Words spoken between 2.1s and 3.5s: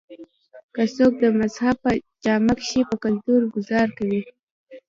جامه کښې پۀ کلتور